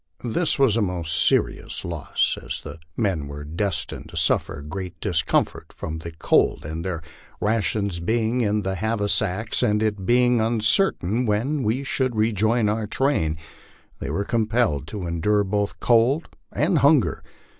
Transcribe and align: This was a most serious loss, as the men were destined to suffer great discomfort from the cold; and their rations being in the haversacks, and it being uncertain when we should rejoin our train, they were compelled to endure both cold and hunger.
This 0.25 0.57
was 0.57 0.75
a 0.75 0.81
most 0.81 1.15
serious 1.15 1.85
loss, 1.85 2.35
as 2.43 2.61
the 2.61 2.79
men 2.97 3.27
were 3.27 3.43
destined 3.43 4.09
to 4.09 4.17
suffer 4.17 4.63
great 4.63 4.99
discomfort 4.99 5.71
from 5.71 5.99
the 5.99 6.09
cold; 6.11 6.65
and 6.65 6.83
their 6.83 7.03
rations 7.39 7.99
being 7.99 8.41
in 8.41 8.63
the 8.63 8.73
haversacks, 8.73 9.61
and 9.61 9.83
it 9.83 10.03
being 10.07 10.41
uncertain 10.41 11.27
when 11.27 11.61
we 11.61 11.83
should 11.83 12.15
rejoin 12.15 12.67
our 12.67 12.87
train, 12.87 13.37
they 13.99 14.09
were 14.09 14.25
compelled 14.25 14.87
to 14.87 15.05
endure 15.05 15.43
both 15.43 15.79
cold 15.79 16.27
and 16.51 16.79
hunger. 16.79 17.21